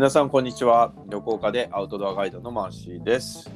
[0.00, 0.94] 皆さんこんにちは。
[1.10, 3.50] 旅行家でアウトドアガイドのマーシーです。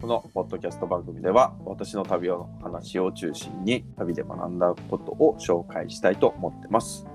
[0.00, 7.06] このポッドキャスト番組では私の旅の話を中心に旅で学んだことを紹介したいと思ってます。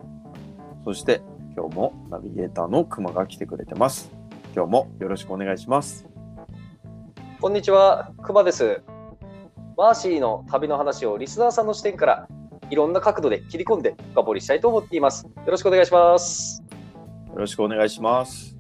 [0.86, 1.21] そして
[1.54, 4.10] 今日もナビゲーターのくまが来てくれてます。
[4.55, 6.07] 今日もよろしくお願いします。
[7.42, 8.82] こんにちは、くまです。
[9.75, 12.29] マーシーの旅の話をリスナーさんの視点から
[12.69, 15.25] いろんな角度で切り込んで深掘りしたいと思っています。
[15.25, 16.64] よろしくお願いします。
[17.33, 18.50] よろしくお願いします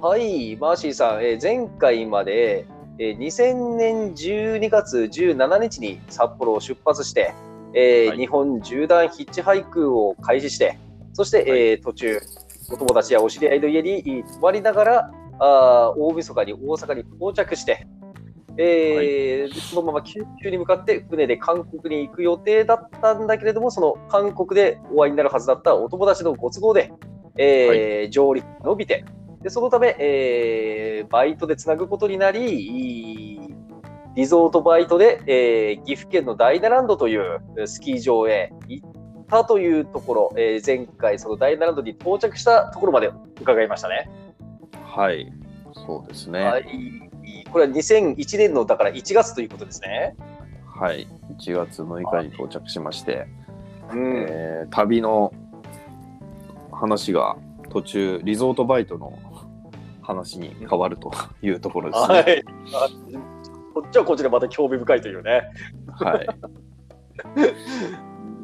[0.00, 2.66] はい、マーシーさん、えー前回まで、
[2.98, 7.34] えー2000年12月17日に札幌を出発して、
[7.74, 8.16] えーはい。
[8.16, 10.78] 日本縦断ヒッチハイクを開始して、
[11.12, 11.48] そして、はい。
[11.48, 12.18] えー途中、
[12.72, 17.86] お友達やお知り合いの家に泊まりながら、あー大晦日に大阪に到着して、
[18.56, 26.90] えーでそのまま九州に向かって船で韓国に行く予定だったんだけれども、その韓国でお会いになるはずだったお友達のご都合で、
[27.36, 29.04] えー上陸伸びて、
[29.42, 33.40] でそのため、えーバイトでつなぐことになり、
[34.14, 38.88] リゾートバイトで、えー岐阜県のダイナランドというスキー場へ行っ
[39.28, 44.10] たというところ、えー前回、そのダイナランドに到着したところまで伺いましたね。
[44.84, 45.32] はい。
[45.86, 46.40] そうですね。
[46.44, 46.64] はい、
[47.50, 50.16] これは2001年のだから1月ということですね。
[50.66, 51.06] はい。
[51.38, 53.26] 1月6日に到着しまして、
[53.90, 54.26] うん。
[54.28, 55.32] えー旅の
[56.72, 57.36] 話が
[57.70, 59.18] 途中リゾートバイトの
[60.10, 61.10] 話に変わると
[61.42, 62.14] いうところですね。
[62.14, 62.44] はい、
[62.74, 62.88] あ
[63.74, 65.42] こっちはこっちでまた興味深いというね。
[65.92, 66.26] はい、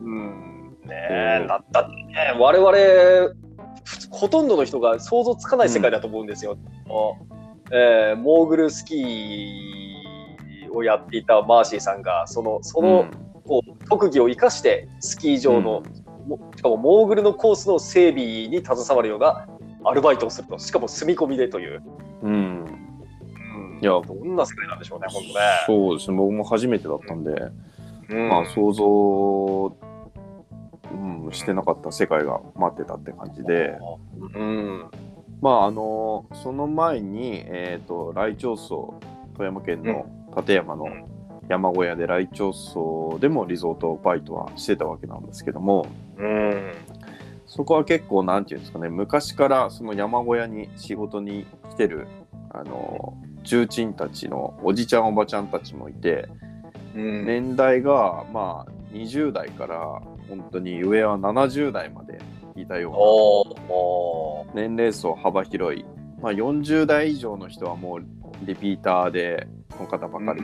[0.05, 1.95] うんねえだったね、
[2.39, 3.35] 我々
[4.11, 6.57] ほとんどの人が想像つかない世界だと思うんですよ。
[7.73, 13.07] えーモーグルスキーをやっていたマーシーさんが、そのその、
[13.45, 15.83] こう特技を生かしてスキー場の、
[16.27, 19.47] もしかもモーグルのコースの整備に携わるような
[19.89, 21.83] アルバイトをすると、しかも住み込みでという。
[22.23, 23.93] うん、いや。
[23.93, 25.35] どんな世界なんでしょうね、本当ね。
[25.67, 26.17] そうですね。
[26.17, 27.31] 僕も初めてだったんで、
[28.11, 28.29] うん。
[28.29, 29.77] まあ想像、
[30.93, 33.79] うん、してなかった世界が待ってたって感じで。
[34.35, 34.91] うん。
[35.41, 38.95] まああのその前に、えー、と来町荘
[39.35, 40.87] 富山県の立山の
[41.49, 45.87] 山小屋で来町荘でもリゾートバイトはしてたわけなんですけども、
[46.17, 46.73] うん。
[47.57, 52.07] そこは結構なんていうんですかね昔からその山小屋に仕事に来てる
[52.51, 56.29] あの重鎮たちのおじちゃんおばちゃんたちもいて
[56.95, 57.27] うん。
[57.27, 59.79] 年代がまあ20代から
[60.29, 62.21] 本当に上は70代まで
[62.57, 62.91] いたよ
[64.55, 65.85] うな年齢層幅広い、
[66.21, 68.01] まあ、40代以上の人はもう
[68.43, 70.43] リピーターでこの方ばかり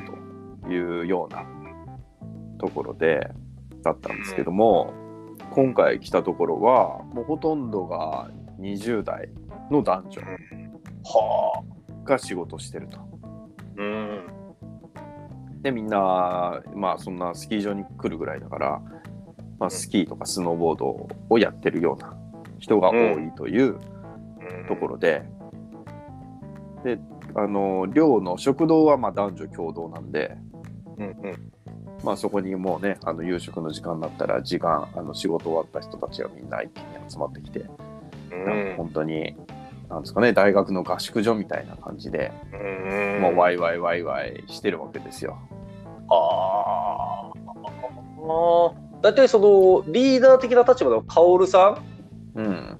[0.62, 1.44] というような
[2.58, 3.28] ところで
[3.82, 4.94] だったんですけども、
[5.54, 8.30] 今回来たところはもうほとんどが
[8.60, 9.28] 20代
[9.70, 10.22] の男女。
[12.04, 12.98] が仕事してると。
[13.76, 14.26] うん。
[15.62, 18.82] でみんなまあそんなスキー場に来るぐらいだから、
[19.58, 22.16] まあ、スキーとかスノーボードをやってるような
[22.58, 23.78] 人が多いという
[24.68, 25.22] ところで、
[26.84, 26.98] で
[27.34, 30.36] あの寮の食堂はまあ男女共同なんで、
[30.98, 31.52] うんうん。
[32.02, 37.60] まあ、そこにもうねあの夕食の時間になったら時間あの仕事終わった人たちがみんな一気に集まってきて、
[38.30, 39.36] なんか本当に
[39.88, 42.56] なんですかね大学の合宿所みたいな感じで、う
[43.18, 43.20] ん。
[43.20, 45.38] もうワイワイワイワイしてるわけですよ。
[46.08, 49.02] ああ。
[49.02, 51.82] だいたいそのリーダー的な立場のカオルさ
[52.34, 52.78] うんん、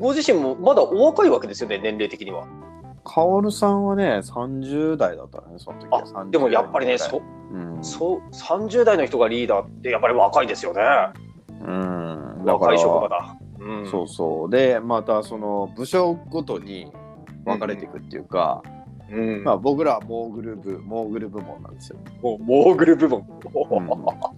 [0.00, 2.46] ご自身もまだお若いわけですよね、年齢的には。
[3.04, 7.33] カオルさんはね30代だったねその時は30でもやっぱりね、代そうん
[7.82, 10.80] そう30代の人がリーダーってやっぱり若いですよね。
[11.62, 13.36] うん、若い職場らだ。
[13.60, 16.92] うんそうそうでまたその部署ごとに
[17.44, 18.62] 分かれていくっていうか、
[19.10, 23.20] うんまあ、僕らはモーグル部モーグル部門なんですよ、もうモーグル部門。
[23.20, 23.26] うん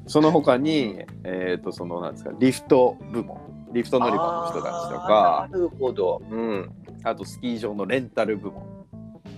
[0.07, 6.23] その他に、えっ、とそのなんですかリフト部門リフト乗り場の人たちとかなるほど。
[6.31, 6.71] うん。
[7.03, 8.87] あとスキー場のレンタル部門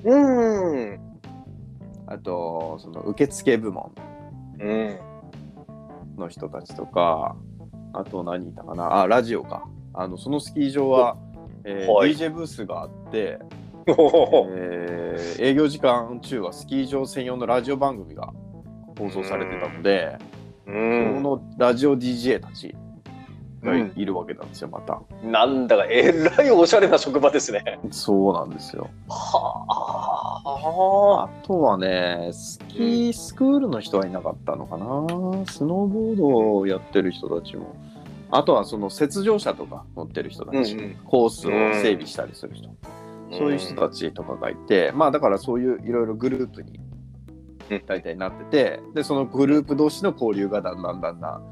[0.05, 1.08] うん。
[2.11, 3.93] あとその受付部門
[4.61, 4.99] うん。
[6.17, 7.37] の人たちとか
[7.93, 11.17] あと何いたかなあラジオかあのそのスキー場は、
[11.65, 13.39] えーはい DJ ブースがあって、
[13.87, 18.33] えー営業時間中はスキー場専用のラジオ番組が
[18.99, 20.17] 放送されてたので、
[20.67, 21.23] うそん。
[21.23, 22.75] のラジオ DJ たち
[23.63, 24.05] がい,、うん。
[24.05, 25.01] るわけなんですよまた。
[25.23, 27.79] なんだかえらいおしゃれな職場ですね。
[27.91, 28.89] そうなんですよ。
[29.09, 29.65] は
[30.45, 31.25] あ。
[31.25, 34.85] あとはねスキースクールの人はいなかったのかな。
[35.47, 37.75] スノーボードをやってる人たちも。
[38.31, 42.69] あとはその雪上車とか乗ってる人たち、うんコースを整備したりする人、
[43.33, 46.79] そういう人たちとかがいて、まあだからそういういろいろグループに
[47.71, 47.83] うん。
[47.87, 51.43] 大体なってて、でそのグループ同士の交流がだんだんだんだん。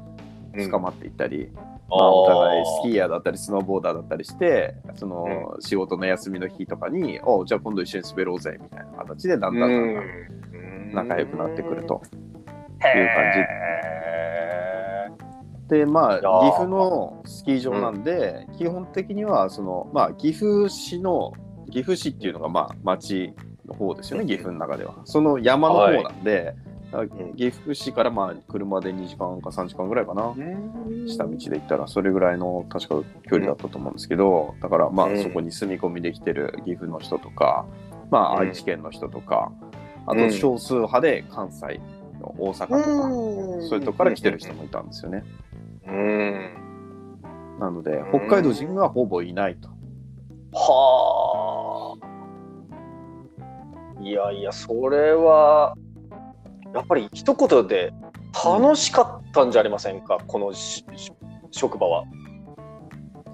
[0.53, 1.49] 深まっていったり、
[1.89, 12.01] まあ、お互いスキーヤーだったりスノーボーダーだったりしてその、仕事の休みの日とかに「おじゃあ今度一緒に滑ろうぜ」みたいな形でだんだんだんだん仲良くなってくると。
[12.79, 13.33] いう感
[15.69, 15.75] じ。
[15.75, 21.33] でまあ岐阜のスキー場なんで、基本的にはその、まあ、岐阜市の
[21.69, 23.33] 岐阜市っていうのがまあ町
[23.65, 24.27] の方ですよね、うん。
[24.27, 24.95] 岐阜の中では。
[25.03, 26.66] その山の方なんで、ん
[27.35, 30.33] 岐阜市からまあ車で2時間か3時間ぐらいかな、
[31.07, 37.65] 下道で行ったらそれぐらいの確か距離だったと思うんですけど、だからまあうんそこに住み込みできてる岐阜の人とか、
[38.09, 38.47] まあうん。
[38.47, 39.51] 愛知県の人とか、
[40.05, 40.17] あうん。
[40.17, 41.81] と少数派で関西
[42.21, 42.79] の大阪とか、
[43.67, 45.23] そういうとこから来てる人もいたんですよね。
[45.87, 46.51] うん。
[47.59, 48.27] なのでうん。
[48.27, 49.69] 北海道人がほぼいないと。
[50.53, 52.07] はあ。
[54.01, 55.75] いやいや、それは、
[56.77, 57.91] やっぱり一言で
[58.45, 60.53] 楽しかったんじゃありませんか、この
[61.49, 62.03] 職場は。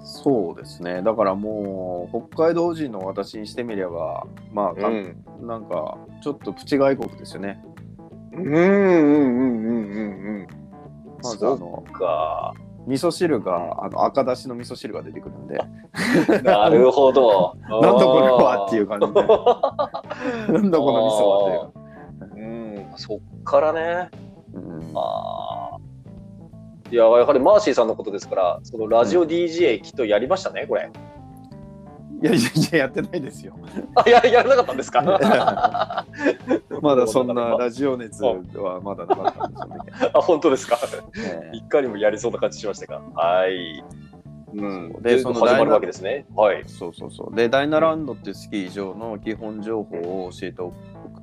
[0.02, 1.02] そうですね。
[1.02, 5.16] だからもう北海道人の私にしてみれば、まあ、かん。
[5.42, 7.62] なんかちょっとプチ外国ですよね。
[8.32, 10.46] うんうんうんうんうん。
[11.22, 12.54] まずそうあのか。
[12.86, 15.58] 味噌汁があの赤だしの味噌汁が出てくるんで、
[16.42, 17.56] なるほど。
[17.68, 19.12] なんだこれはっていう感じで、
[20.52, 21.83] なんだこの味噌はって
[22.94, 23.14] いう。
[23.14, 24.10] うん、そっからね。
[24.54, 25.84] うんあー
[26.92, 30.90] いや、やはりマーシーさんのことですから、そのラジオ DJ きっとやりましたね、これ。
[32.22, 33.54] いやいやいや、やってないですよ。
[33.96, 35.02] あ、ややらなかったんですか？
[36.82, 39.66] まだそんなラジオ熱はまだなかったんですよ
[40.06, 40.10] ね。
[40.14, 40.78] あ、本当ですか？
[41.18, 43.00] ええいかにもやりそうな感じしましたが。
[43.14, 43.84] はい。
[44.54, 45.02] うん。
[45.02, 46.26] で、その始まるわけですね。
[46.36, 46.62] はい。
[46.66, 47.34] そうそうそう。
[47.34, 50.74] で、ダイナランドっていうスキー場の基本情報を教えておく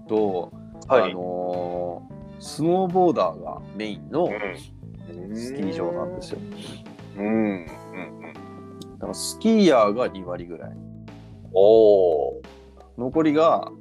[0.07, 0.51] と、
[0.87, 1.11] はい。
[1.11, 5.35] あのースノーボーダーがメインのうん。
[5.35, 6.39] スキー場なんですよ。
[7.17, 7.25] うん。
[7.25, 7.65] うん。
[8.93, 10.71] だからスキーヤーが2割ぐらい。
[11.53, 12.41] おお。
[12.97, 13.71] 残りが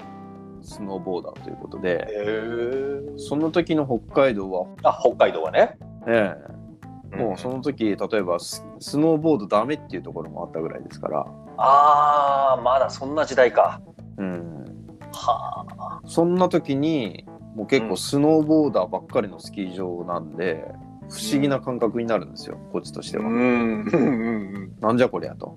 [0.60, 3.18] スノーボーダーということで、へえ。
[3.18, 5.78] その時の北海道は、あ、北海道はね。
[6.06, 11.26] ええもうその時、例えばススノーボードダメっていうところもあったぐらいですから、
[11.56, 13.14] ああ、まだそん。
[13.14, 13.80] な時代か。
[14.16, 14.64] うん、
[15.12, 15.69] はあ。
[16.10, 17.24] そんな時に
[17.54, 20.64] もう結構スノーボーダーばっかりのスキー場なんで、
[21.08, 23.24] 不思議な感覚になるんですよ、こっちとしては。
[23.24, 23.28] ん。
[23.28, 24.72] うん。
[24.80, 25.56] なんじゃこりゃと。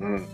[0.00, 0.26] うん。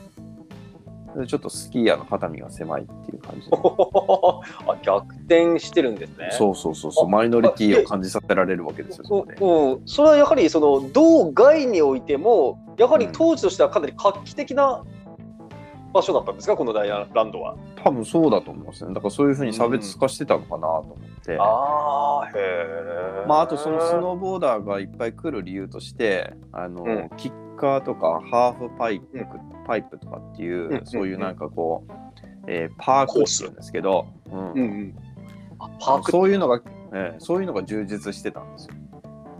[1.17, 3.57] でちょっとスキーヤーの肩身が狭いっていう感じで。
[3.59, 6.29] あ、逆転してるんですね。
[6.31, 14.85] そうそうそうそう、マイノリティを感じさせられるわけですよ、そうんそれはやはりその道外においてもやはり当時としてはかなり画期的な
[15.95, 17.55] 場所だったんですか、このダイヤランドは。
[17.83, 18.93] 多分そうだと思いますね。
[18.93, 21.39] だからそういうふうに差別化してたのかなと思って。
[21.39, 23.27] ああ、へえ。
[23.29, 29.27] まあ、あとそのスノーボーダーがいっぱい来る理由としてあの、うんキッカーとかハーフパイプ、うん
[29.67, 31.93] パイプとかっていう、うんそういうなんかこう、
[32.49, 34.95] えーパークって言うんですけど、うん
[35.81, 36.61] パークそういうのが、
[36.93, 38.75] えーそういうのが充実してたんですよ。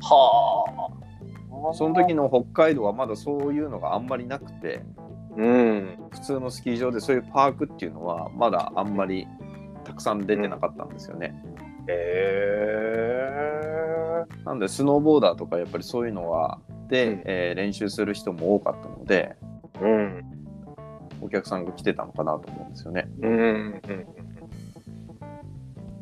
[0.03, 1.75] はあ。
[1.75, 4.83] その時の北海道はまだそういうのがあんまりなくて
[5.37, 5.99] うん。
[6.11, 9.27] 普通のスキー場でそういうパークっていうのはまだあんまり
[9.85, 11.35] たくさん出てなかったんですよね。
[11.89, 11.93] へ
[14.29, 14.45] え。
[14.45, 19.37] なんでスノーボーダーとかやっぱりそういうのはで、うんえー練習する人も多かったので
[19.81, 20.25] うん。
[21.21, 23.09] お客さんが来てたのかなと思うんですよね。
[23.21, 23.33] うん。
[23.33, 24.07] うん。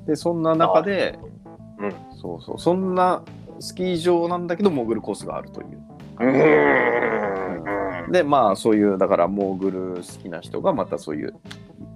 [0.07, 1.19] でそんな中で、
[1.79, 3.23] うんそうそうそんな
[3.59, 5.83] スキー場なんだけどモーグルコースがあるという。
[6.21, 6.33] うん。
[8.12, 11.35] でまあそういうだからモーグル好きな人がまたそういう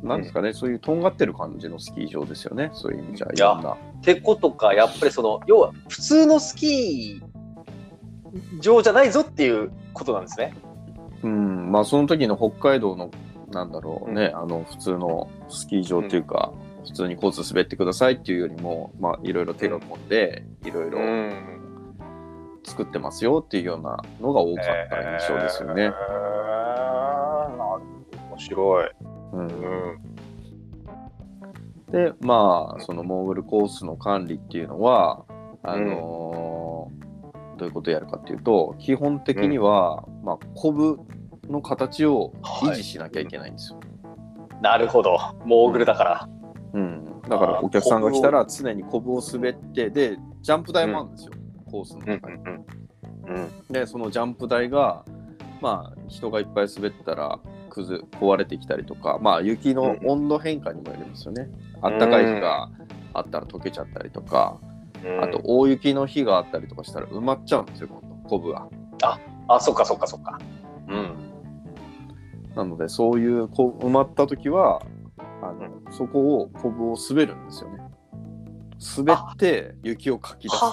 [0.02, 3.72] なんですかね、そういうとんがってる感じのスキー場ですよねそういう意味じゃいろんな。
[3.72, 10.54] ってことか、やっぱりその、要は普通のスキー場じゃないぞっていうことなんですね。
[11.22, 13.10] うんまあその時の北海道の
[13.50, 16.52] なんだろうね、あの普通のスキー場っていうか、
[16.84, 21.55] 普通にコース滑ってくださいっていうよりもまあいろいろ手が込んでいろいろん。
[22.66, 25.84] 作ってますよっていうようなのが多かった印象ですよね。
[25.84, 27.78] えーなるほ
[28.12, 28.90] ど面白い。
[29.32, 29.98] うんうん。
[31.92, 35.24] でまあそのモーグルコースの管理っていうのは
[35.62, 37.06] あのー
[37.56, 40.98] どういうことをやるかっていうと基本的には、まあ、コブ
[41.48, 43.80] の形を維持しなきゃいけないんですよ。
[44.60, 45.18] なるほど。
[45.44, 46.28] モーグルだから。
[46.74, 51.32] うん、だからお客さんが来たら常にコブを滑ってでジャンプ台もあるんですよ、
[51.70, 52.36] コースの中に。
[52.36, 53.32] う
[53.70, 53.72] ん。
[53.72, 55.04] でそのジャンプ台が
[55.60, 57.38] まあ人がいっぱい滑ったら
[57.70, 61.48] 崩壊れてきたりとかまあ雪の温度変化にもよりますよね、
[61.82, 62.70] あったかい日が
[63.12, 64.58] あったら溶けちゃったりとか、
[65.22, 68.68] あと大雪の日があったりとかしたら埋まっちゃうんですよ今度コブが。
[69.48, 70.38] あ、そっかそっかそっか。
[70.88, 71.14] うん。
[72.54, 74.82] なのでそういうこう埋まった時は
[75.42, 77.78] あの、そこをコブを滑るんですよね。
[78.96, 80.56] 滑って雪をかき出す。
[80.56, 80.70] は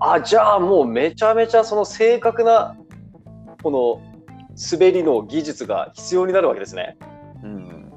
[0.00, 0.14] あ。
[0.14, 2.76] あ、じゃあもうめちゃめちゃその正確な
[3.62, 4.02] この
[4.72, 6.96] 滑りの技術が必要になるわけですね。
[7.42, 7.90] うん、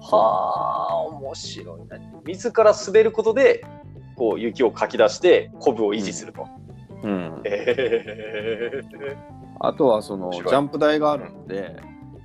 [0.00, 1.98] はあ、面白いな。
[2.26, 3.64] 自ら滑ることで
[4.16, 6.46] こう雪をかき出してコブを維持すると。
[7.02, 8.84] うん、へ
[9.60, 11.76] あとはそのジャンプ台があるので、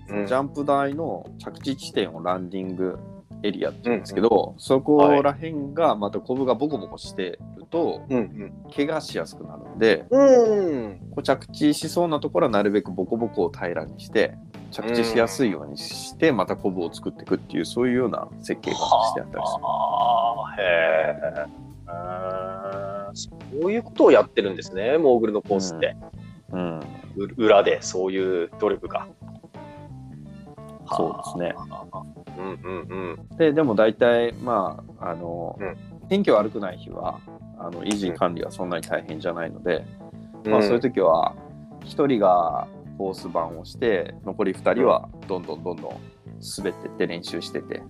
[0.09, 2.99] ーうんジャンプ台の着地地点をランディング
[3.43, 10.99] エリアって言うんですけど、そこら辺がまたコブがボコボコしてるとうん怪我しやすくなるのでうん。
[11.15, 11.23] うん。
[11.23, 14.35] 着地しそうなところはなるべくボコボコを平らにして
[14.71, 19.63] 着地しやすいようにしてまたコブを作っていくっていうそういうような設計がしてあったりする。
[19.63, 21.71] はあ、へえ。
[23.13, 23.29] そ
[23.67, 25.95] ういうことをやってるんですね、モーグルのコースって。
[26.51, 26.83] うん、う
[27.37, 29.07] 裏でそういう努力が。
[30.95, 31.55] そうですね。
[32.37, 33.37] うんうんうん。
[33.37, 35.77] ででも大体まああの、うん
[36.11, 37.21] 天気悪くない日は
[37.57, 39.85] あの維持管理はそんなに大変じゃないので、
[40.43, 41.33] うんまあ、そういう時は
[41.85, 42.67] 1人が
[42.97, 45.91] コース番をして残り2人はどんどんどんどん
[46.57, 47.87] 滑ってって練習してて、へってこ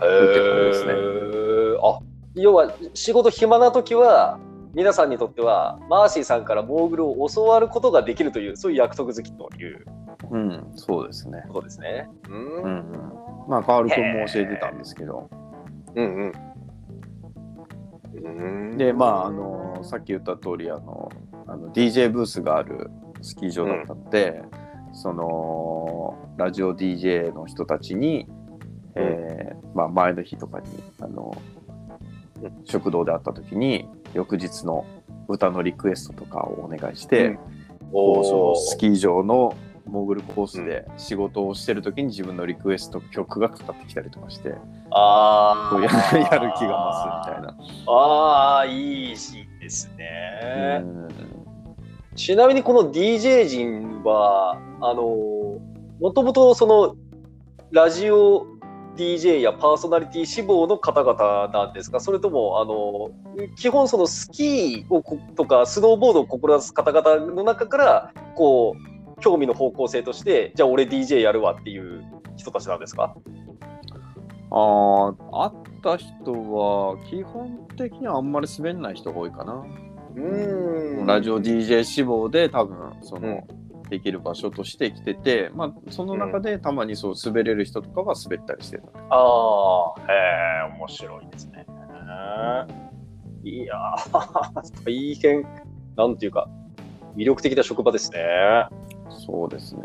[0.00, 1.76] ですねえ。
[1.82, 1.98] あ
[2.34, 4.38] 要は仕事暇な時は
[4.72, 9.84] 皆さんにとってはマーシーさんからモーグルを教わることができるというそういう約束好きという
[10.30, 11.44] うん、そうですね。
[11.48, 12.08] ことですね。
[12.28, 15.28] ううんんうん、まあ、カール君も教えてたんですけど、
[15.94, 16.32] うんうん。
[18.22, 18.78] うん。
[18.78, 21.10] で、まあ、あの、さっき言った通り、あの、
[21.46, 22.90] あの DJ ブースがある
[23.22, 24.42] スキー場だったので、
[24.92, 28.28] その、ラジオ DJ の人たちに、
[28.94, 30.66] えーまあ、前の日とかに、
[31.00, 31.36] あの、
[32.64, 34.86] 食堂で会った時に、翌日の
[35.28, 37.38] 歌のリクエストとかをお願いして、うん。
[37.92, 39.54] そのおスキー場の
[39.86, 44.54] モーグルコースで仕事をしてる時に自分のリクエスト曲がかかってきたりとかして
[44.90, 47.56] あこうやー やる気が増すみたいな。
[47.92, 50.80] ああ、いいシーンですね。
[50.82, 51.08] うん
[52.16, 55.02] ちなみにこの DJ 陣は、あの、
[56.00, 56.94] もともとその、
[57.72, 58.46] ラジオ
[58.96, 61.98] DJ やパーソナリティ志望の方々なんですか？
[61.98, 63.10] それとも、あの、
[63.56, 72.02] 基本そのスキーをことか、スノーボードを志す方々の中から、こう、興味の方向性として、じゃあ俺 DJ やるわっていう
[72.36, 73.14] 人たちなんですか？
[74.50, 79.64] あー会った人は基本的にはあんまり滑んない人が多いかな。
[80.16, 80.20] う
[81.02, 83.42] んラジオ DJ 志望で多分その、
[83.90, 88.84] できる場所として来てて、まあ、その中でたまにそう滑れる人とかは滑ったりしてた。
[89.10, 91.66] ああ、へえ、面白いですね。
[93.42, 95.44] いやー、 大変、
[95.96, 96.48] なんていうか、
[97.16, 98.20] 魅力的な職場ですね。
[99.10, 99.82] そうですね。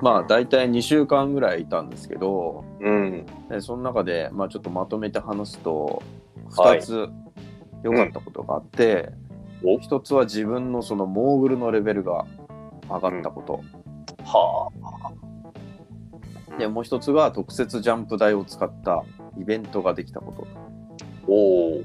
[0.00, 3.26] まあ大体2週間ぐらいいたんですけど、うん。
[3.48, 6.02] でその中で、まあ、ちょっとまとめて話すと
[6.50, 7.08] 2はいつ
[7.82, 9.10] 良かったことがあって、
[9.64, 12.26] お？1つは自分のそのモーグルのレベルが
[12.88, 13.60] 上がったこと、
[14.24, 16.58] はあ。
[16.58, 19.04] でもう1つが特設ジャンプ台を使った
[19.38, 20.46] イベントができたこと
[21.26, 21.82] おお。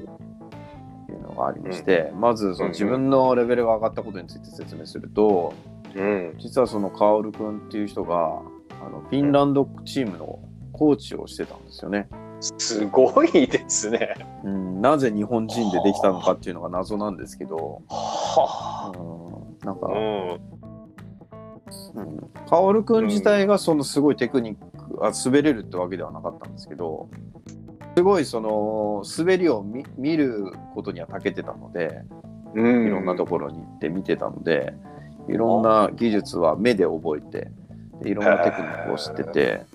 [1.08, 5.53] というのがありまして、まずその自分のレベルが上がったことについて説明すると
[5.98, 6.36] うん。
[6.38, 8.42] 実はそのカオル君っていう人が
[8.86, 10.39] あのフィンランドチームの
[10.72, 12.08] コーチをしてたんですよね。
[12.39, 14.16] すごいですね。
[14.44, 19.92] うん、なぜ日本人でできたのかっていうのが謎なんですけど、はうん、なんかあ。
[19.92, 20.58] う、ん。
[21.96, 27.10] うん、カオル君自体がそのすごいテクニックあ滑れるってわけではなかったんですけど
[27.96, 32.04] すごいその滑りを見見ることには長けてたので
[32.54, 34.74] うんいろんなところに行って見てたので
[35.27, 37.51] いろんな技術は目で覚えて
[38.01, 39.65] でいろんなテクニックを知ってて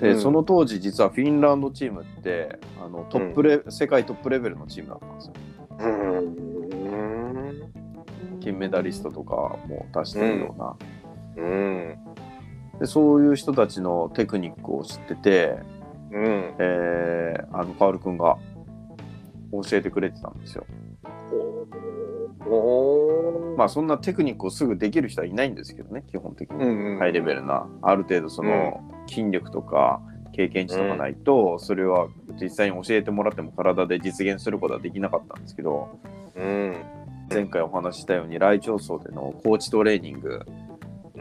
[0.00, 5.34] でうんその当時実はフィンランドチームってあのトップレ、世界トップレベルのチームだったんですよ。
[5.80, 5.88] う
[8.36, 8.40] ん。
[8.40, 9.34] 金メダリストとか
[9.66, 10.76] も出してるような、
[11.36, 11.98] うん。
[12.78, 15.58] でそういう人たちのテクニックを知ってて、
[16.10, 16.54] うん。
[16.58, 18.38] えー、あのカオル君が
[19.52, 20.64] 教えてくれてたんですよ。
[22.46, 30.00] おまあそんなテクニックをすぐできる人はいないんですけどね基本的に、うんうんハイレベルなある程度その筋力とか
[30.32, 32.08] 経験値とかないと、それは
[32.40, 35.98] 実際に教えてもらっても体で実現することはできなかったんですけど
[36.36, 36.76] うん。
[37.32, 40.40] 前回お話ししたように来町層でのコーチトレーニング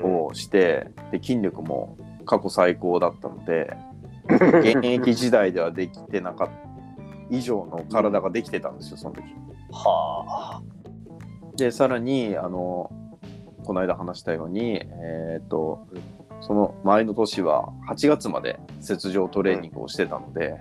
[0.02, 3.74] をして、で筋力も過去最高だったので
[4.30, 6.54] 現役時代ではできてなかった
[7.30, 9.24] 以上の体ができてたんですよその時。
[9.72, 10.78] はあ。
[11.60, 12.92] でさらにあの
[13.63, 15.88] この間話したように、えー、と
[16.42, 20.56] その前の年は8月まで雪上トレーニングをしてたので、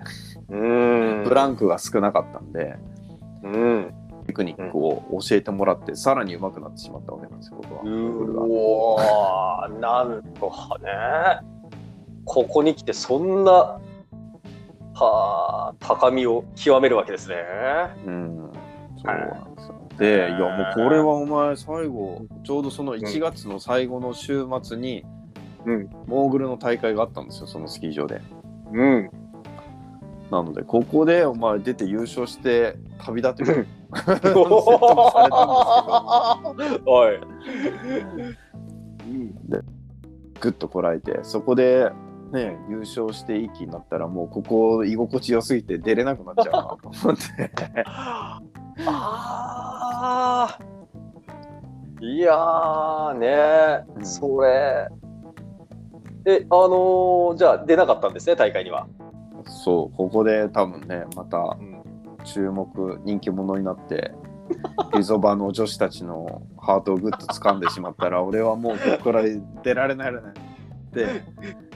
[0.49, 1.23] うん。
[1.23, 2.75] ブランクが少なかったんで
[3.43, 3.93] うん。
[4.27, 7.81] テクニックを教えてもらって、さらに上手くなってしまったわけなんですよ僕は。
[7.81, 7.87] う
[8.51, 11.47] おーなんとかね。
[12.25, 13.79] ここに来てそんな、は
[14.93, 17.35] あ、高みを極めるわけですね。
[18.05, 18.51] うん、
[18.97, 19.88] そうなんですよ。
[19.99, 25.03] で、いやもうこれはお前最後、ちょうどその1月の最後の週末に、
[25.65, 28.21] うんモーグルの大会があったんですよ、そのスキー場で。
[28.71, 29.09] うん。
[30.31, 33.67] なので、ここでお前出て優勝して旅立てる。
[33.91, 34.29] は
[37.11, 37.19] い。
[40.39, 41.91] ぐっとこらえて、そこで、
[42.31, 47.51] ね、優勝していい気になったら、もうここ居心地良すぎて出れなくなっちゃうなと思って。
[48.87, 50.63] ああ。
[52.01, 54.87] いやーね、うんそれ。
[56.25, 58.87] え、あのーじゃあ出なかったんですね、大会には。
[59.45, 61.79] そう、ここで多分ね、またうん
[62.23, 64.11] 注目、人気者になって、
[64.95, 69.23] リゾバの女子たちのハートをぐっと掴んでしまったら、俺はもうここから
[69.63, 70.33] 出られないよね
[70.89, 71.05] って、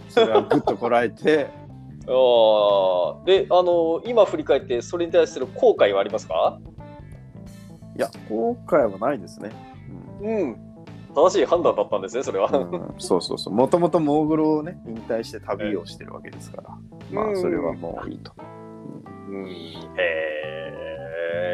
[0.10, 1.48] それはぐっとこらえて、
[2.07, 6.60] あーで、あのー今振り返って、それに対する後悔はありますか？
[7.95, 9.51] いや、後悔はないですね。
[10.21, 10.57] うん。
[11.15, 12.50] 正しい判断だったんですね、それは。
[12.51, 13.53] うんうんそうそうそう。
[13.53, 16.69] もともとモーグルをね、引退して旅をしてるわけですから、
[17.12, 18.33] まあ、それはもういいと。
[19.29, 19.51] うん、へ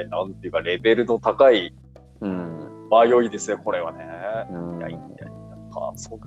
[0.05, 1.73] え、なんていうか、レベルの高い
[2.21, 2.59] うん。
[2.89, 4.05] 迷いですね、これはね。
[4.51, 5.27] うんいやいやいや、
[5.75, 6.19] あそう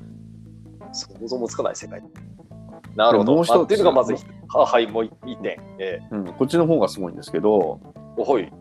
[0.92, 2.03] 想像もつかない世界。
[2.94, 3.35] なるほど。
[3.35, 5.57] もう一つあっていうのがまず一つ、ははい、もう一点。
[5.79, 8.53] えうん、こっちの方がすごいんですけど、ー、おほい。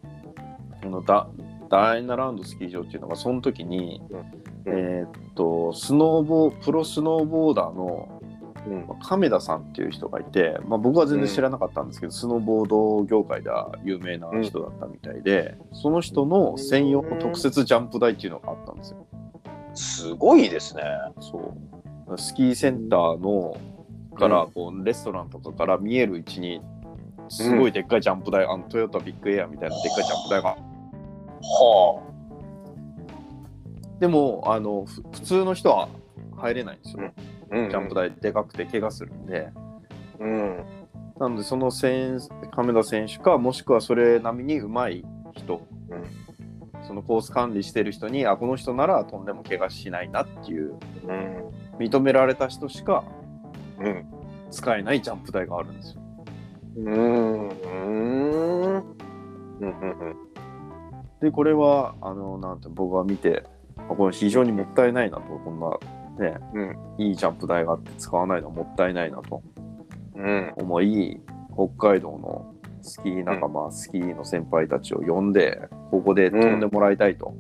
[0.82, 1.28] このダ
[1.70, 4.02] ダイナランドスキー場っていうのが、その時に、
[4.66, 4.74] うん。
[4.74, 8.22] えーっと、スノーボー、プロスノーボーダーの
[8.68, 8.86] うん。
[8.88, 19.08] まあ亀田さんっていう人がいて、まあ、僕は全然知らなかったんですけど、スノーボード業界では有名な人だったみたいで、その人の専用の特設ジャンプ台っていうのがあったんですよ。
[19.74, 20.84] すごいですね。
[21.20, 21.56] そ
[22.08, 22.18] う。
[22.18, 23.58] スキーセンターの
[24.16, 26.62] から、こうレストランとかから見える位置に
[27.30, 30.58] すごいでっかいジャンプ台、あのトヨタビッグエアみたいなでっかいジャンプ台が
[31.42, 32.02] は
[34.00, 35.90] でもあのふ普通の人は
[36.38, 37.56] 入れないんですよ、あ。
[37.56, 39.50] うんジャンプ台でかくて怪我するんで
[40.20, 40.66] うん。
[41.20, 42.20] なのでその選
[42.52, 46.04] 亀田選手かもしくはそれ並みに上手い人、うん
[46.84, 50.74] そのコース管理してる人にあこの人ならとんでも怪我しないなっていう
[51.08, 51.52] うん。
[51.78, 53.04] 認められた人しか
[53.80, 54.06] うん。
[54.50, 56.02] 使えないジャンプ台があるんですよ
[56.78, 57.50] うん。
[57.50, 58.74] うん。
[58.74, 58.84] うん。
[59.60, 60.31] うん。
[61.22, 63.44] でこれはあのなんて僕は見て
[63.78, 65.24] あこれ非常にもったいないなと。
[65.24, 65.78] こんな
[66.20, 66.78] ね、うん。
[66.98, 69.42] いいジャンプ台があって使わないのはもったいないなと。
[70.16, 70.54] うん。
[70.58, 71.22] 思い
[71.54, 77.34] 北海道のスキー仲間、スキーの先輩たちを呼んでここで飛んでもらいたいと、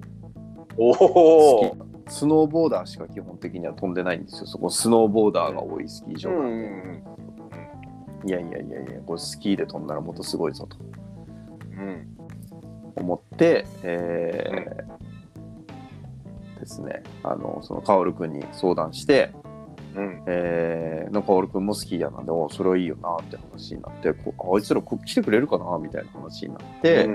[0.78, 1.76] おスお。
[2.08, 4.48] キスノーボーダーしか基本的には飛んでないんですよ。
[4.48, 8.30] そこスノーボーダーが多いスキー場うなんで、ん。
[8.30, 10.78] いやいやいやいやこれスキーで飛んだらもっとすごいぞと。
[11.72, 12.08] うん。
[12.95, 15.12] 思って、えー
[16.62, 19.34] ですねあのそのカオル君に相談して、
[19.95, 20.23] うん。
[20.27, 25.77] えー、のカオル君もスキーヤーなんでおそれはいいよなって話になってこあいつらこ来てくれるかな？
[25.80, 27.10] みたいな話になって、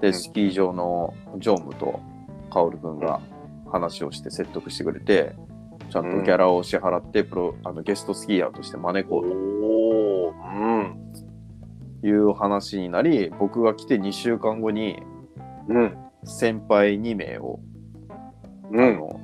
[0.00, 2.00] でスキー場の常務と
[2.50, 3.20] カオル君が
[3.72, 5.34] 話をして説得してくれて
[5.90, 9.28] ちゃんとギャラを支払ってプロあのゲストスキーヤーとして招こう
[9.64, 10.34] おお。
[10.34, 10.96] うん。
[12.02, 15.19] という話になり僕が来て2週間後にうん。
[16.24, 17.60] 先輩2名を、
[18.70, 18.80] うん。
[18.80, 19.20] あの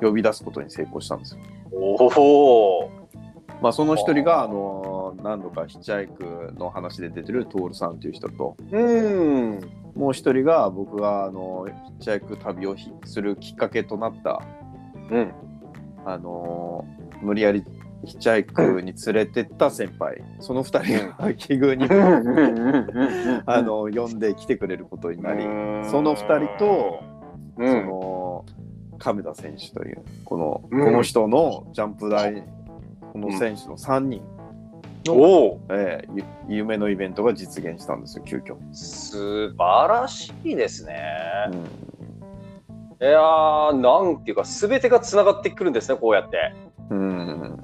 [0.00, 1.40] 呼び出すことに成功したんですよ。
[1.72, 2.90] おお。
[3.62, 9.60] まあ、その一人があの何度かヒッチハイクの話で出てるトールさんという人とうん。
[9.94, 14.42] もう一人が僕があのヒッチハイク旅をひするきっかけとなった
[15.10, 15.32] うん。
[16.04, 16.84] あの
[17.22, 17.64] 無理やり
[18.04, 20.22] ヒッチハイクに連れてった先輩。
[20.40, 21.84] その二人が奇遇に
[23.46, 25.44] あの呼んで来てくれることになり
[25.88, 27.02] その二人と
[27.56, 28.44] うその
[28.98, 30.84] 亀田選手というこのうん。
[30.84, 32.44] この人のジャンプ台
[33.12, 34.22] この選手の3人
[35.06, 35.58] の。
[35.70, 40.94] えーゆ夢のイベントが実現したんですよ急遽、素晴らしいですね。
[41.52, 41.64] うん。
[43.00, 46.54] いやー、なんていうか、すべてがつながってくるんですね、こうやって。
[46.90, 47.63] うん。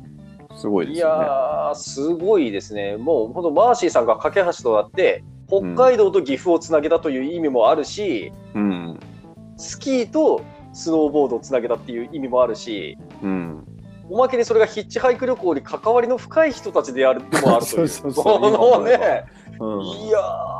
[0.60, 1.24] すごいでいすよね。
[1.24, 2.96] やー、すごいですね。
[2.96, 9.00] もう、ほんと、マーシーさんが架け橋となって、北海道と岐阜をつなげたという意味もあるし、うん。
[9.56, 10.42] スキーと
[10.72, 13.66] スノーボードをつなげたっていう意味もあるし、うん。
[14.08, 17.88] おまけにそれがヒッチハイク旅行に関わりの深い人たちであるのもあるという。
[17.88, 19.24] そうそうそうこのね、
[19.58, 19.82] うん。
[19.82, 20.59] いやー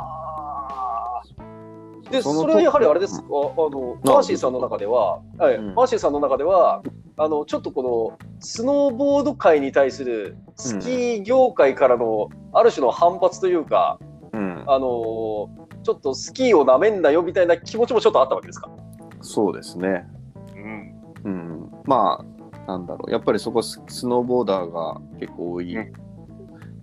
[2.11, 6.83] で、それはやはりあれですか、あの、マーシーさんの中では、はい、うんマーシーさんの中では、
[7.17, 13.99] あの、ちょっとこの、スノーボード界に対する、スキー業界からの、ある種の反発というか、
[14.33, 14.63] うん。
[14.67, 18.69] あのーちょっとスキーをなめんなよみたいな気持ちもちょっとあったわけですか？
[19.21, 20.05] そうですね。
[20.55, 20.93] うん。
[21.23, 21.71] うん。
[21.85, 23.11] まあ、なんだろう。
[23.11, 25.93] やっぱりそこススノーボーダーが結構多いうん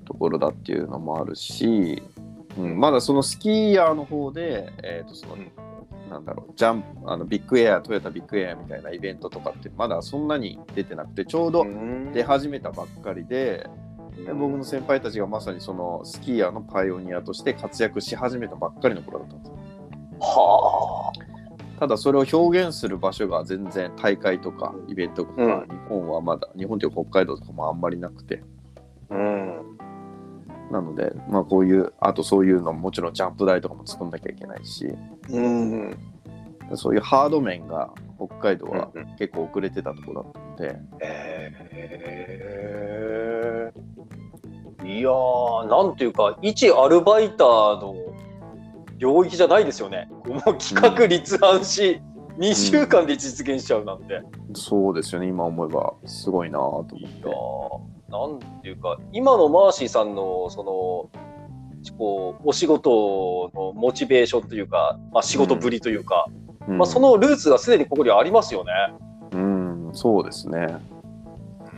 [0.05, 2.03] ところだっていうのもあるし、
[2.57, 5.51] うん、まだそのスキーヤーの方で、えっ、と、その、うん
[6.09, 11.67] なんだろう、ジャンプ、あの、ビッグエア、トヨタビッグエアみたいなイベントとかって、まだそんなに出てなくて、ちょうど
[12.13, 13.69] 出始めたばっかりで、
[14.25, 19.59] で僕の先輩たちがまさにそのスキーヤーのパイオニアとして活躍し始めたばっかりの頃だったんですよ。
[20.21, 21.13] は
[21.79, 25.69] ただそれを表現する場所が全然大会とかイベントとか、うん。
[25.69, 28.43] 日本はまだ日本というか北海道とかもあんまりなくて。
[29.11, 29.15] あ。
[29.15, 29.79] うん。
[30.71, 34.93] なのでまあこういうあとそういうのももちろんジャンプ台とかも作んなきゃいけないし。
[35.31, 35.97] うん。
[36.75, 43.89] そういうハード面が北海道はうん結構遅れてたところだったので、へー。
[44.87, 47.95] いやー、なんていうか、一アルバイターの
[48.97, 50.09] 領域じゃないですよね。
[50.27, 52.01] もう企画立案し、
[52.39, 54.23] 2週間で実現しちゃうなんて。
[54.55, 55.29] そうですよね。
[55.29, 57.29] 今思えばすごいなぁと思って。
[57.29, 60.63] ーなんていうか、今のマーシーさんの、そ
[61.13, 61.23] の、
[61.97, 66.27] こうお仕事のモチベーションというか、まあ、仕事ぶりというか、
[66.67, 68.73] うんまあ、そのルーツがすでにここにありますよね。
[69.33, 70.67] うんそうですね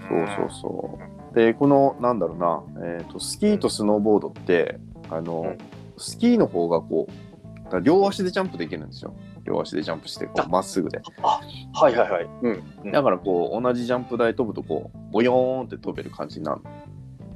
[0.08, 0.98] そうそうそ
[1.32, 1.34] う。
[1.34, 5.58] で、この、なんだろうな、えーと、スキーとスノーボードって、あの、うん
[6.00, 9.14] スキーの方がこう、両足でジャンプできるんですよ。
[9.44, 11.00] 両足でジャンプして、こあう、まっすぐで。
[11.22, 12.28] はいはいはい。
[12.42, 12.62] うん。
[12.84, 16.60] うんだから、こう、同じジャンプ台飛ぶと、こう、ボヨーンって飛べる感じになる。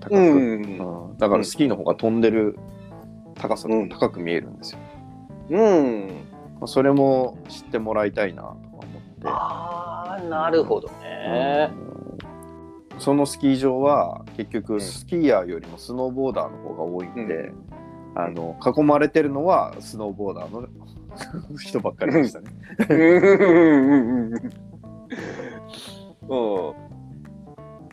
[0.01, 0.17] 高く。
[0.17, 0.63] うん。
[1.09, 2.59] うんだから、スキーの方が飛んでる
[3.35, 4.79] 高さうんが高く見えるんですよ。
[5.51, 6.09] うん。
[6.61, 8.87] まあそれも知ってもらいたいなとか思って。
[9.25, 11.71] ああ、なるほどね。
[11.79, 11.85] うん
[12.99, 17.55] そのスキー場は結ん局スキーヤーよりもスノーボーダーの方が多いんで、う
[18.15, 20.69] あの囲まれてるのはスノーボーダーの
[21.59, 22.51] 人ばっかりでしたね。
[26.29, 26.75] うん。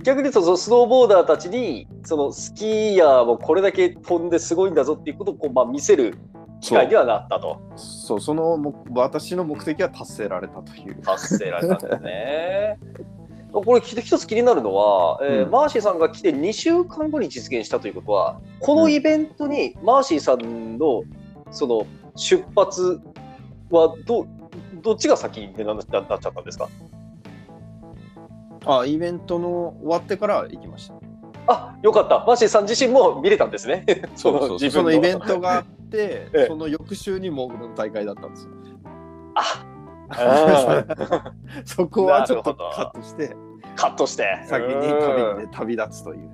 [0.04, 6.18] 逆に言うと、そのスノーボーダーたちに、そのスキーヤーもこれだけ飛んですごいんだぞっていうことをこう、まあ、見せる
[6.60, 7.62] 機会にはなったと。
[7.76, 10.96] そうそのも私の目的は達成られたという。
[11.02, 12.80] 達成られたんですね。
[13.54, 21.04] これ一つ気になるのは、えーうんマーシーさんが来て2週間後に実現したということはこのイベントにマーシーさんの
[21.52, 23.02] その出発
[23.76, 24.28] はど
[24.82, 26.68] どっちが先になっちゃったんですか？
[28.66, 30.96] あイベントの終わってから行きました。
[31.48, 32.20] あよかった。
[32.26, 33.86] マーシーさん自身も見れたんですね。
[34.16, 36.46] そうそう自分そのイベントがあって ええ。
[36.48, 38.52] その翌週にモーグルの大会だったんですよ。
[39.36, 39.66] あ。
[40.14, 41.32] ー
[41.66, 43.36] そこはちょっとカットして。
[43.76, 44.42] カットして。
[44.46, 46.30] 先に旅で旅立つという。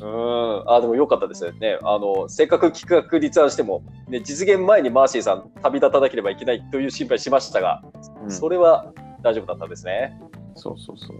[0.00, 1.78] うんあでもよかったですよね。
[1.82, 7.82] あのせっかく企画立案しても、ね、実現前にマーシーさん旅立たなければいけないという心配しましたが、
[8.22, 10.18] うんそれは大丈夫だったんですね。
[10.54, 11.16] そうそうそう。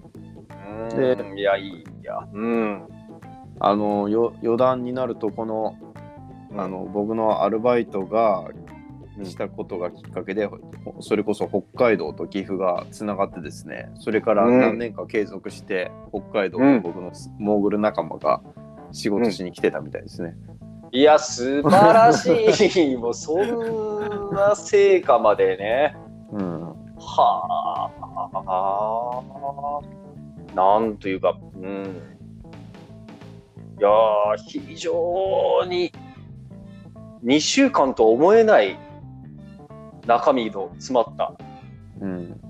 [0.97, 2.19] うんいやいいや。
[2.33, 2.89] うん。
[3.61, 5.77] あのよ余談になるとこの
[6.57, 8.49] あの僕のアルバイトが
[9.25, 10.49] したことがきっかけで、
[11.01, 18.41] それこそ北海道と岐阜がつながってですねそれからうん何年か継続して、北海道の僕のモーグル仲間が
[18.93, 20.37] 仕事しに来てたみたいですね。
[20.91, 22.29] いや素晴らし
[22.93, 22.97] い。
[22.97, 25.97] もうそんな成果までね。
[26.33, 27.91] うんは
[28.45, 29.81] あ。
[30.55, 32.03] なんというか、うん。
[33.79, 35.93] いやー非常に
[37.25, 38.77] 2週間と思えない
[40.07, 41.35] 中身の詰まった
[42.01, 42.41] うん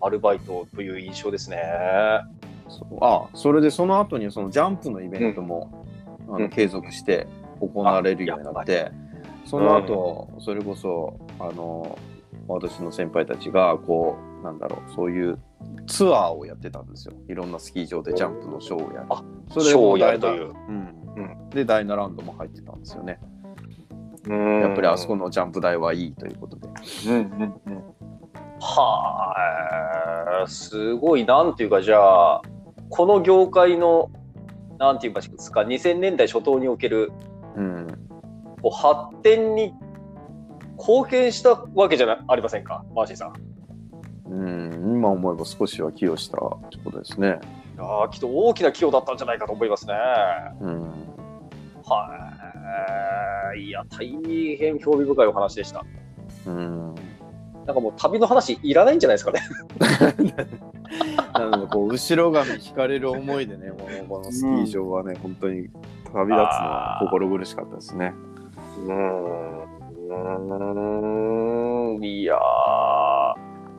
[0.00, 1.62] アルバイトという印象ですね。
[3.00, 5.86] あそれでその後にそのジャンプのイベントも、
[6.28, 6.42] あうん。
[6.42, 7.26] の継続して
[7.60, 8.90] 行われるようになって、
[9.44, 11.98] その後、それこそあの
[12.48, 15.38] 私の先輩たちがこうなんだろうそういう
[15.86, 17.14] ツアーをやってたんですよ。
[17.28, 19.06] いろんなスキー場でジャンプのショーをやる。
[19.10, 20.52] あそショーをやるという。
[20.68, 21.50] うん。
[21.50, 23.20] でダイナランドも入ってたんですよね。
[24.28, 26.68] ややっぱりあそこのジャンプ台はいいということで。
[27.08, 27.20] うんうん
[27.66, 27.82] うん。
[28.60, 32.42] はあ、すごい、なんていうか、じゃあ、
[32.92, 34.10] この業界の、
[34.78, 37.10] なんていうんですか、2000年代初頭における
[37.56, 37.86] うん。
[38.60, 39.72] こう発展に
[40.78, 43.32] 貢献したわけじゃなありませんか、マーシーさん。
[44.30, 47.40] うん、今思えば少しは寄与したってことですね。
[47.76, 49.94] いやーきっと大きな寄与だったんじゃないかと思いますね。
[50.60, 50.82] うん。
[51.86, 53.60] はい。
[53.60, 54.06] いや、大
[54.58, 55.82] 変興味深いお話でした。
[56.46, 56.94] うん。
[57.66, 59.40] なんかもう旅の話いらないんじゃないですかね。
[61.34, 65.74] なので、こう、後ろ髪引かれる思いでね、もうこのスキー場はね、本当に旅立
[66.12, 68.12] つのは心苦しかったですね。
[68.78, 68.92] うー
[71.98, 72.04] ん。
[72.04, 72.38] いやー、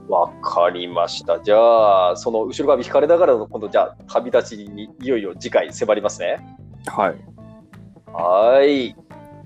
[0.10, 1.40] わかりました。
[1.42, 6.40] じゃあ、その後ろ髪引かれながらの今度、じゃあ、旅立ちにいよいよ次回迫りますね。
[6.88, 7.16] はい。
[8.12, 8.88] はい。
[8.88, 8.96] い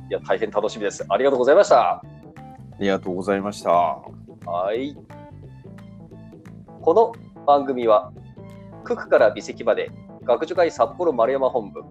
[0.10, 1.06] や、大変楽しみです。
[1.10, 1.96] ありがとうございました。
[1.96, 2.02] あ
[2.80, 3.98] りがとうございました。
[4.48, 4.96] はい。
[6.82, 7.12] この
[7.46, 8.14] 番組は、
[8.86, 9.92] 九九から美石まで、
[10.24, 11.82] 学助会札幌丸山本部、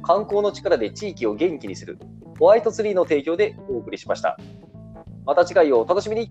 [0.00, 1.98] 観光の力で地域を元気にする、
[2.38, 4.38] ホワイトツリーの提供でお送りしました。
[5.26, 6.30] また次回をお楽しみに。